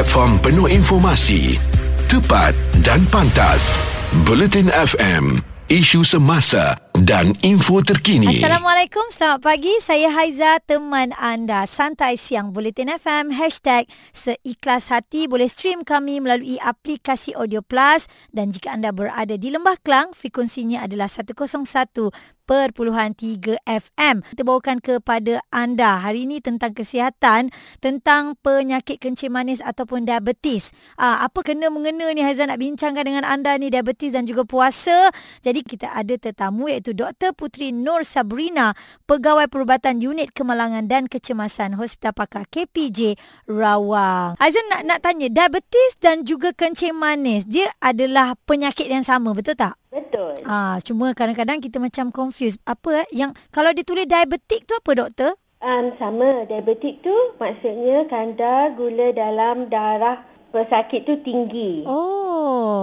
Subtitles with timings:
[0.00, 1.60] platform penuh informasi,
[2.08, 3.68] tepat dan pantas.
[4.24, 6.72] Bulletin FM, isu semasa
[7.04, 8.32] dan info terkini.
[8.32, 9.68] Assalamualaikum, selamat pagi.
[9.84, 11.68] Saya Haiza, teman anda.
[11.68, 15.28] Santai siang, Bulletin FM, hashtag seikhlas hati.
[15.28, 18.08] Boleh stream kami melalui aplikasi Audio Plus.
[18.32, 21.12] Dan jika anda berada di Lembah Kelang, frekuensinya adalah
[22.50, 24.26] 90.3 FM.
[24.26, 30.74] Kita bawakan kepada anda hari ini tentang kesihatan, tentang penyakit kencing manis ataupun diabetes.
[30.98, 35.14] Aa, apa kena mengena ni Haizan nak bincangkan dengan anda ni diabetes dan juga puasa.
[35.46, 37.38] Jadi kita ada tetamu iaitu Dr.
[37.38, 38.74] Putri Nur Sabrina,
[39.06, 43.14] Pegawai Perubatan Unit Kemalangan dan Kecemasan Hospital Pakar KPJ
[43.46, 44.34] Rawang.
[44.42, 49.54] Haizan nak, nak tanya, diabetes dan juga kencing manis, dia adalah penyakit yang sama betul
[49.54, 49.79] tak?
[49.90, 50.46] Betul.
[50.46, 52.62] Ah, cuma kadang-kadang kita macam confused.
[52.62, 53.08] Apa eh?
[53.10, 55.34] yang kalau ditulis diabetik tu apa doktor?
[55.60, 61.84] Um, sama, diabetik tu maksudnya kadar gula dalam darah pesakit tu tinggi.
[61.84, 62.19] Oh.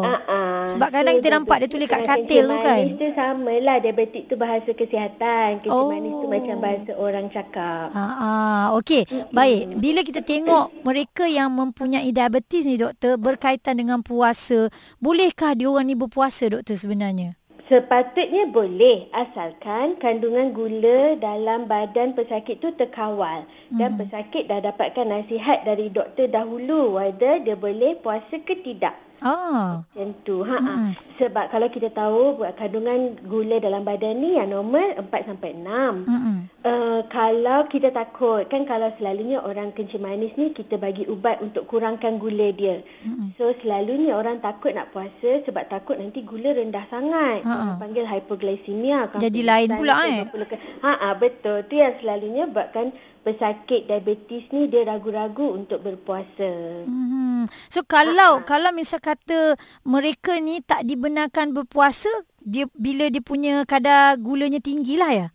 [0.03, 0.73] Uh-uh.
[0.75, 2.79] Sebab kadang kita nampak dia tulis kat katil tu kan?
[2.81, 3.77] Kencing manis tu sama lah.
[3.79, 5.49] Diabetik tu bahasa kesihatan.
[5.63, 5.89] Kencing Oh.
[5.89, 7.87] manis tu macam bahasa orang cakap.
[7.93, 9.03] Ah, okey.
[9.31, 9.77] Baik.
[9.77, 14.67] Bila kita tengok mereka yang mempunyai diabetes ni doktor berkaitan dengan puasa,
[14.97, 17.37] bolehkah dia orang ni berpuasa doktor sebenarnya?
[17.67, 23.43] Sepatutnya boleh asalkan kandungan gula dalam badan pesakit tu terkawal
[23.75, 23.99] dan Hmm.
[23.99, 28.95] pesakit dah dapatkan nasihat dari doktor dahulu whether dia boleh puasa ke tidak.
[29.21, 29.81] Ah.
[29.93, 30.45] Macam tu.
[30.45, 30.73] Ha, ha.
[31.17, 36.05] Sebab kalau kita tahu buat kandungan gula dalam badan ni yang normal 4 sampai 6.
[36.05, 36.37] Mm-mm.
[36.67, 41.63] Uh, kalau kita takut, kan kalau selalunya orang kencing manis ni kita bagi ubat untuk
[41.63, 42.83] kurangkan gula dia.
[43.07, 43.31] Mm-mm.
[43.39, 47.47] So selalunya orang takut nak puasa sebab takut nanti gula rendah sangat.
[47.47, 47.55] Ha-ha.
[47.55, 49.07] Orang panggil hypoglycemia.
[49.15, 50.19] Jadi lain pula, ke, eh?
[50.27, 51.63] perlukan- Ha, ha, betul.
[51.71, 52.91] Tu yang selalunya buatkan
[53.23, 56.83] pesakit diabetes ni dia ragu-ragu untuk berpuasa.
[56.83, 57.43] Hmm.
[57.71, 64.19] So kalau kalau misal kata mereka ni tak dibenarkan berpuasa, dia bila dia punya kadar
[64.19, 65.27] gulanya tinggilah ya.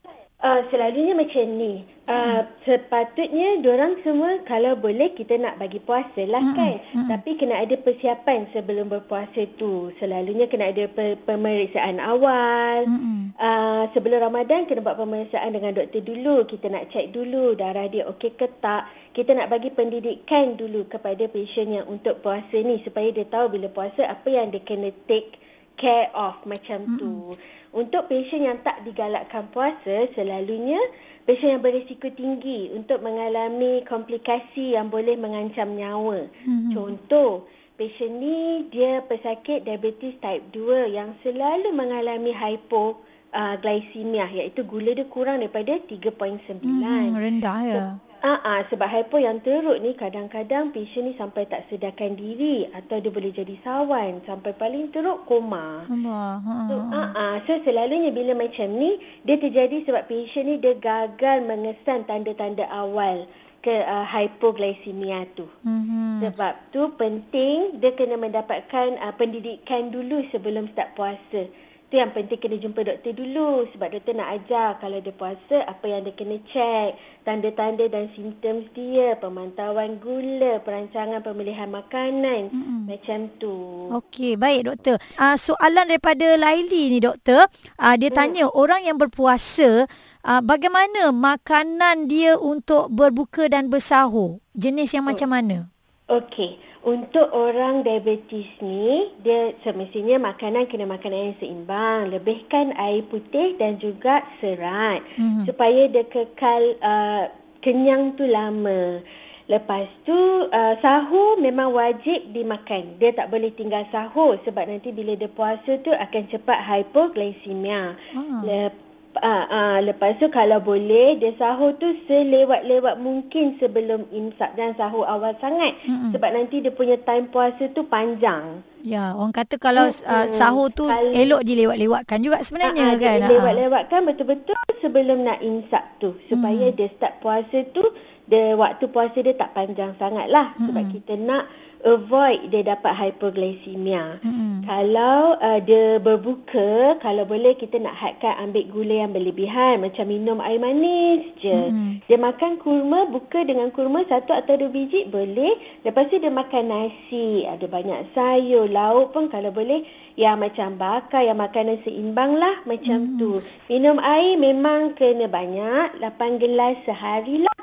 [0.42, 1.86] Uh, selalunya macam ni.
[2.02, 6.74] Uh, sepatutnya diorang semua kalau boleh kita nak bagi puasa lah Mm-mm, kan.
[6.82, 7.06] mm-mm.
[7.06, 9.94] Tapi kena ada persiapan sebelum berpuasa tu.
[10.02, 12.90] Selalunya kena ada pe- pemeriksaan awal.
[12.90, 13.38] Mm-mm.
[13.38, 16.42] Uh, sebelum Ramadan kena buat pemeriksaan dengan doktor dulu.
[16.50, 18.90] Kita nak cek dulu darah dia okey ke tak.
[19.14, 23.70] Kita nak bagi pendidikan dulu kepada pasien yang untuk puasa ni supaya dia tahu bila
[23.70, 25.38] puasa apa yang dia kena take
[25.76, 27.36] care of macam tu.
[27.72, 30.76] Untuk pasien yang tak digalakkan puasa, selalunya
[31.24, 36.28] pasien yang berisiko tinggi untuk mengalami komplikasi yang boleh mengancam nyawa.
[36.44, 36.76] Mhm.
[36.76, 37.48] Contoh,
[37.80, 45.40] pasien ni dia pesakit diabetes type 2 yang selalu mengalami hypoglycemia iaitu gula dia kurang
[45.40, 46.60] daripada 3.9.
[46.60, 47.84] Hmm, rendah ya.
[48.22, 53.02] Ah, ah, sebab hypo yang teruk ni kadang-kadang pasien ni sampai tak sedarkan diri atau
[53.02, 55.82] dia boleh jadi sawan sampai paling teruk koma.
[55.90, 56.38] Allah.
[56.38, 56.54] Ha.
[56.70, 61.42] So, ah, ah, so selalunya bila macam ni dia terjadi sebab pasien ni dia gagal
[61.42, 63.26] mengesan tanda-tanda awal
[63.62, 65.46] ke uh, hypoglycemia tu.
[65.62, 66.22] Mhm.
[66.26, 71.50] Sebab tu penting dia kena mendapatkan uh, pendidikan dulu sebelum start puasa.
[71.92, 75.84] Tu yang penting kena jumpa doktor dulu sebab doktor nak ajar kalau dia puasa apa
[75.92, 82.88] yang dia kena cek, tanda-tanda dan simptom dia, pemantauan gula, perancangan pemilihan makanan, Mm-mm.
[82.88, 83.52] macam tu.
[83.92, 84.96] Okey, baik doktor.
[85.20, 87.44] Uh, soalan daripada Laili ni doktor,
[87.76, 89.84] uh, dia tanya orang yang berpuasa,
[90.24, 94.40] uh, bagaimana makanan dia untuk berbuka dan bersahur?
[94.56, 95.68] Jenis yang macam mana?
[96.08, 102.10] Okey, untuk orang diabetes ni, dia semestinya makanan kena makanan yang seimbang.
[102.10, 105.46] Lebihkan air putih dan juga serat Mhm.
[105.46, 107.30] supaya dia kekal uh,
[107.62, 108.98] kenyang tu lama.
[109.46, 110.14] Lepas tu
[110.48, 112.98] uh, sahur memang wajib dimakan.
[112.98, 117.94] Dia tak boleh tinggal sahur sebab nanti bila dia puasa tu akan cepat hypoglycemia.
[118.14, 118.40] Ah.
[118.42, 118.74] Lep,
[119.14, 125.04] ah, ah, lepas tu kalau boleh dia sahur tu selewat-lewat mungkin sebelum imsak dan sahur
[125.04, 125.76] awal sangat.
[125.82, 126.10] Mm-mm.
[126.10, 128.64] Sebab nanti dia punya time puasa tu panjang.
[128.82, 133.18] Ya, orang kata kalau uh, sahur tu Kalau- elok dilewat-lewatkan juga sebenarnya Ah, ah, kan.
[133.20, 133.32] dia Ah.
[133.32, 136.18] lewat-lewatkan betul-betul sebelum nak imsak tu.
[136.26, 136.74] Supaya Hmm.
[136.74, 137.84] dia start puasa tu,
[138.24, 140.50] dia waktu puasa dia tak panjang sangat lah.
[140.56, 140.94] Sebab Mm-mm.
[140.94, 141.46] kita nak
[141.80, 144.18] avoid dia dapat hypoglycemia.
[144.18, 144.51] Mm-mm.
[144.62, 149.82] Kalau uh, dia berbuka, kalau boleh kita nak hadkan ambil gula yang berlebihan.
[149.82, 151.50] Macam minum air manis je.
[151.50, 152.02] Mm-mm.
[152.06, 155.82] Dia makan kurma, buka dengan kurma satu atau dua biji boleh.
[155.82, 159.82] Lepas tu dia makan nasi, ada banyak sayur, lauk pun kalau boleh.
[160.14, 163.40] Yang macam bakar, yang makanan seimbang lah macam tu.
[163.66, 167.56] Minum air memang kena banyak, 8 gelas sehari lah.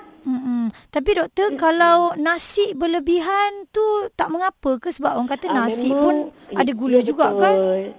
[0.90, 1.62] Tapi doktor mm-hmm.
[1.62, 3.82] kalau nasi berlebihan tu
[4.14, 6.16] tak mengapa ke sebab orang kata Ah, nasi memang- pun
[6.52, 7.42] ada gula ya, juga betul.
[7.42, 7.56] kan?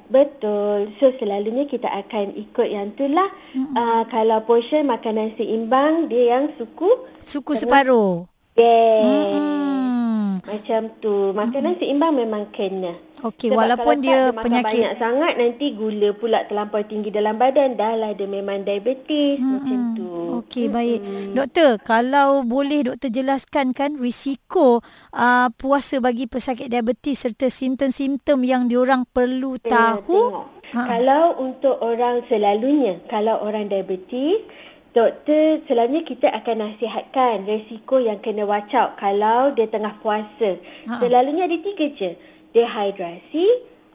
[0.09, 0.79] Betul.
[0.99, 3.31] So selalunya kita akan ikut yang tu lah.
[3.55, 6.91] Uh, kalau portion makanan seimbang dia yang suku.
[7.21, 8.27] Suku separuh.
[8.55, 9.31] Yeah.
[9.33, 10.43] Hmm.
[10.43, 11.31] Macam tu.
[11.31, 12.99] Makanan seimbang memang kena.
[13.21, 18.17] Okey, walaupun dia penyakit banyak sangat nanti gula pula terlampau tinggi dalam badan dah lah
[18.17, 20.09] dia memang diabetes macam tu.
[20.41, 21.01] Okey, baik.
[21.37, 24.81] Doktor, kalau boleh doktor jelaskan kan risiko
[25.13, 30.01] uh, puasa bagi pesakit diabetes serta simptom-simptom yang diorang perlu Kena tahu.
[30.09, 30.45] tengok.
[30.71, 30.81] Ha.
[30.87, 34.47] Kalau untuk orang selalunya, kalau orang diabetes,
[34.95, 40.63] doktor selalunya kita akan nasihatkan resiko yang kena watch out kalau dia tengah puasa.
[40.87, 41.03] Ha.
[41.03, 42.15] Selalunya ada tiga je.
[42.51, 43.47] Dehidrasi,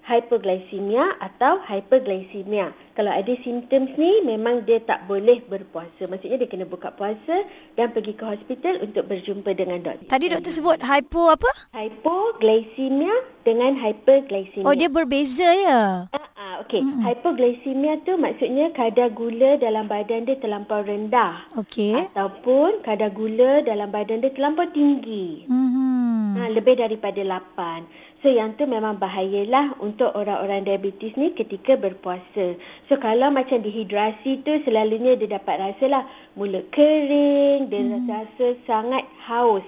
[0.05, 2.71] hypoglycemia atau hyperglycemia.
[2.95, 6.07] Kalau ada simptoms ni memang dia tak boleh berpuasa.
[6.07, 7.43] Maksudnya dia kena buka puasa
[7.75, 10.07] dan pergi ke hospital untuk berjumpa dengan doktor.
[10.07, 11.49] Tadi doktor sebut hypo apa?
[11.75, 14.63] Hypoglycemia dengan hyperglycemia.
[14.63, 16.07] Oh, dia berbeza ya.
[16.15, 16.79] Ah, ah, okey.
[16.79, 17.03] Mm-hmm.
[17.03, 21.49] Hypoglycemia tu maksudnya kadar gula dalam badan dia terlampau rendah.
[21.59, 22.07] Okey.
[22.13, 25.49] Ataupun kadar gula dalam badan dia terlampau tinggi.
[25.51, 25.94] Mhm.
[26.35, 27.87] Ha, lebih daripada 8.
[28.25, 32.57] So yang tu memang bahayalah untuk orang-orang diabetes ni ketika berpuasa.
[32.89, 38.09] So kalau macam dehidrasi tu selalunya dia dapat rasalah mulut kering, dia hmm.
[38.09, 39.65] rasa sangat haus,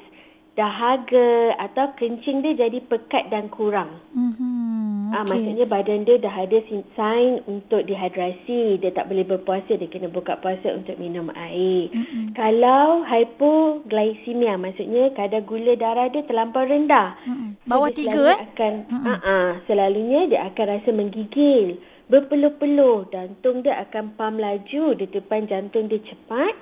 [0.57, 4.01] dahaga atau kencing dia jadi pekat dan kurang.
[4.17, 4.46] Mhm.
[5.13, 5.30] Ah, Okey.
[5.31, 8.81] maksudnya badan dia dah ada sign untuk dehidrasi.
[8.81, 11.88] Dia tak boleh berpuasa, dia kena buka puasa untuk minum air.
[11.92, 12.36] Mm-hmm.
[12.36, 17.15] Kalau hypoglycemia, maksudnya kadar gula darah dia terlampau rendah.
[17.24, 17.59] Mm-mm.
[17.63, 18.39] So, Bawah tiga selalunya eh?
[18.51, 21.68] Akan, uh-uh, selalunya dia akan rasa menggigil,
[22.07, 26.56] berpeluh-peluh, jantung dia akan pam laju, detupan jantung dia cepat,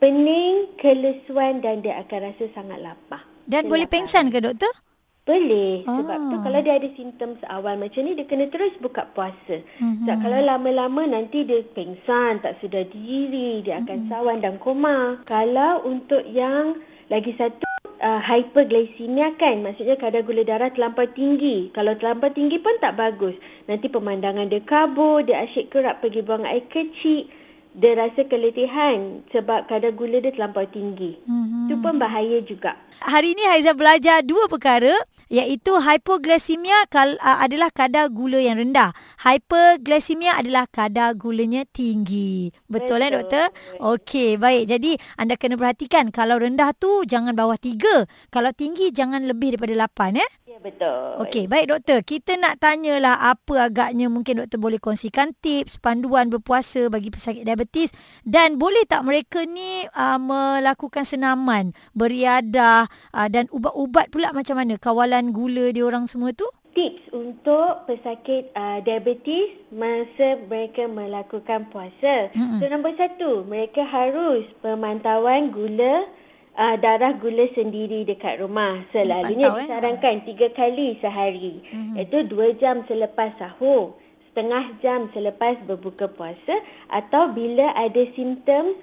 [0.00, 3.24] pening, kelesuan dan dia akan rasa sangat lapar.
[3.46, 4.85] Dan boleh pengsan ke doktor?
[5.26, 5.82] Boleh.
[5.82, 6.28] Sebab Ah.
[6.30, 9.58] tu kalau dia ada simptom awal macam ni, dia kena terus buka puasa.
[9.58, 9.82] Mhm.
[9.82, 9.96] Mm-hmm.
[10.06, 14.12] Sebab kalau lama-lama nanti dia pengsan, tak sedar diri, dia akan mm-hmm.
[14.14, 15.18] sawan dan koma.
[15.26, 16.78] Kalau untuk yang
[17.10, 17.66] lagi satu,
[17.98, 21.74] uh, hyperglycemia kan, maksudnya kadar gula darah terlampau tinggi.
[21.74, 23.34] Kalau terlampau tinggi pun tak bagus.
[23.66, 27.26] Nanti pemandangan dia kabur, dia asyik kerap pergi buang air kecil.
[27.76, 31.18] Dia rasa keletihan sebab kadar gula dia terlampau tinggi.
[31.28, 31.55] Mhm.
[31.76, 32.72] Itu pun bahaya juga.
[33.04, 34.96] Hari ini Haiza belajar dua perkara
[35.28, 38.96] iaitu hypoglycemia kal- adalah kadar gula yang rendah.
[39.20, 42.54] Hyperglycemia adalah kadar gulanya tinggi.
[42.70, 43.16] Betul, eh Betul.
[43.20, 43.46] doktor?
[43.82, 44.70] Okey, baik.
[44.70, 48.06] Jadi anda kena perhatikan kalau rendah tu jangan bawah tiga.
[48.30, 50.30] Kalau tinggi jangan lebih daripada lapan eh.
[50.46, 51.26] Ya, betul.
[51.26, 52.00] Okey, baik doktor.
[52.06, 57.90] Kita nak tanyalah apa agaknya mungkin doktor boleh kongsikan tips panduan berpuasa bagi pesakit diabetes
[58.22, 61.65] dan boleh tak mereka ni uh, melakukan senaman,
[61.96, 66.46] beriadah uh, dan ubat-ubat pula macam mana kawalan gula dia orang semua tu?
[66.76, 72.28] tips untuk pesakit uh, diabetes masa mereka melakukan puasa.
[72.36, 72.60] Mm-mm.
[72.60, 76.04] So nombor satu, mereka harus pemantauan gula
[76.52, 78.84] uh, darah gula sendiri dekat rumah.
[78.92, 79.62] Selalunya Pantau, eh?
[79.64, 81.64] disarankan tiga kali sehari.
[81.72, 81.94] Mhm.
[81.96, 83.96] Iaitu dua jam selepas sahur,
[84.28, 86.60] setengah jam selepas berbuka puasa
[86.92, 88.76] atau bila ada simptom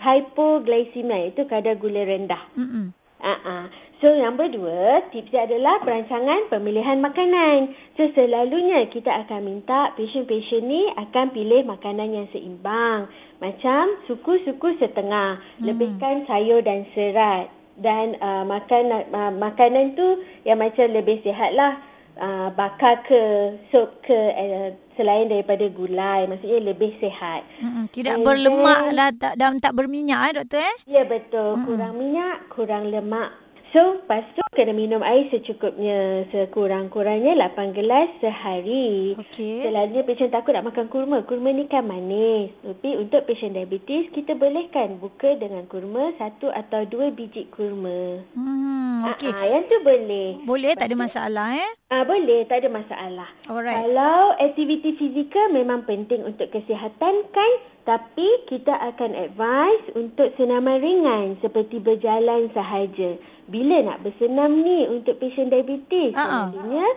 [0.00, 2.42] hypoglycemia iaitu kadar gula rendah.
[2.56, 2.92] Mm-mm.
[3.16, 3.72] Uh-uh.
[4.04, 7.72] So yang berdua, tips dia adalah perancangan pemilihan makanan.
[7.96, 13.08] So selalunya kita akan minta pasien-pasien ni akan pilih makanan yang seimbang.
[13.40, 15.40] Macam suku-suku setengah.
[15.40, 15.64] Hmm.
[15.64, 17.48] Lebihkan sayur dan serat.
[17.76, 21.80] Dan uh, makan, uh, makanan tu yang macam lebih sihat lah.
[22.20, 26.24] Uh, bakar ke, sup ke, uh, selain daripada gulai.
[26.24, 27.44] Maksudnya lebih sihat.
[27.60, 27.86] Mm-mm.
[27.88, 30.76] Tidak And berlemak then- lah tak, dan tak berminyak eh doktor eh?
[30.84, 33.45] Ya betul, kurang minyak, kurang lemak.
[33.74, 36.24] So, lepas tu kena minum air secukupnya.
[36.30, 39.18] Sekurang-kurangnya 8 gelas sehari.
[39.18, 39.66] Okey.
[39.66, 41.26] Selalunya pasien takut nak makan kurma.
[41.26, 42.54] Kurma ni kan manis.
[42.62, 48.22] Tapi untuk pasien diabetes, kita bolehkan buka dengan kurma satu atau dua biji kurma.
[48.32, 49.06] Hmm.
[49.06, 50.40] Ah, ah, yang tu boleh.
[50.42, 51.70] Boleh tak ada masalah eh?
[51.92, 53.28] Ah, boleh, tak ada masalah.
[53.46, 53.76] Alright.
[53.76, 57.52] Kalau aktiviti fizikal memang penting untuk kesihatan kan,
[57.86, 63.14] tapi kita akan advise untuk senaman ringan seperti berjalan sahaja.
[63.46, 66.12] Bila nak bersenam ni untuk pasien diabetes?
[66.12, 66.50] Ha-ha.
[66.50, 66.88] Selalunya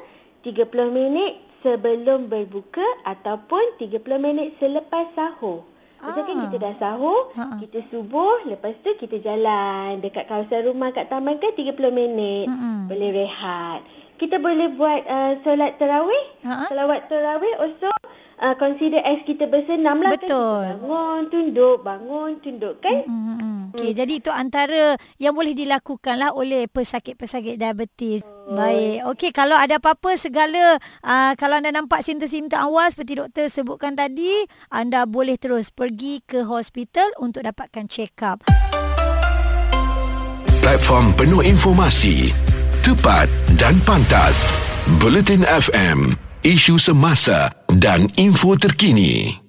[0.41, 5.61] 30 minit sebelum berbuka ataupun 30 minit selepas sahur.
[5.99, 6.41] Macam kan Ah.
[6.47, 7.59] kita dah sahur, Ha-ha.
[7.59, 12.47] kita subuh, lepas tu kita jalan dekat kawasan rumah kat taman kan 30 minit.
[12.47, 12.87] Mm-mm.
[12.87, 13.83] Boleh rehat.
[14.15, 16.23] Kita boleh buat uh, solat tarawih.
[16.41, 16.65] Ha-ha.
[16.65, 17.91] Salawat tarawih also
[18.39, 20.15] uh, consider as kita bersenam lah.
[20.15, 20.63] Betul.
[20.65, 20.75] Kan?
[20.75, 22.97] Kita bangun, tunduk, bangun, tunduk kan?
[23.05, 23.59] Mm-mm.
[23.69, 28.25] Okey, jadi itu antara yang boleh dilakukanlah oleh pesakit-pesakit diabetes.
[28.49, 29.05] Baik.
[29.13, 34.49] Okey, kalau ada apa-apa segala uh, kalau anda nampak simptom-simptom awal seperti doktor sebutkan tadi,
[34.73, 38.41] anda boleh terus pergi ke hospital untuk dapatkan check up.
[40.65, 42.33] Platform penuh informasi,
[42.81, 43.29] tepat
[43.61, 44.49] dan pantas.
[44.97, 49.48] Bulletin FM, isu semasa dan info terkini.